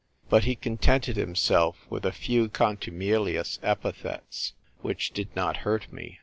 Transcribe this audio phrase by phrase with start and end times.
[0.29, 6.19] But he contented himself with a few contumelious epithets, which did not hurt me.